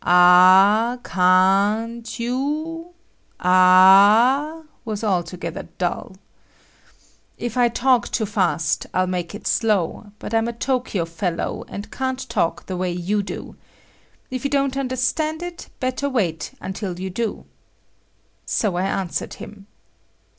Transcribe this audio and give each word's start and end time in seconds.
"A 0.03 0.07
ah 0.09 0.97
ca 1.03 1.75
an't 1.83 2.19
you?" 2.19 2.87
"A 3.39 3.45
ah?" 3.45 4.61
was 4.83 5.03
altogether 5.03 5.67
dull. 5.77 6.15
"If 7.37 7.55
I 7.55 7.69
talk 7.69 8.09
too 8.09 8.25
fast, 8.25 8.87
I'll 8.95 9.05
make 9.05 9.35
it 9.35 9.45
slow, 9.45 10.09
but 10.17 10.33
I'm 10.33 10.47
a 10.47 10.53
Tokyo 10.53 11.05
fellow, 11.05 11.63
and 11.67 11.91
can't 11.91 12.27
talk 12.29 12.65
the 12.65 12.77
way 12.77 12.91
you 12.91 13.21
do. 13.21 13.55
If 14.31 14.43
you 14.43 14.49
don't 14.49 14.75
understand 14.75 15.43
it, 15.43 15.69
better 15.79 16.09
wait 16.09 16.53
until 16.59 16.99
you 16.99 17.11
do." 17.11 17.45
So 18.47 18.77
I 18.77 18.85
answered 18.85 19.35
him. 19.35 19.67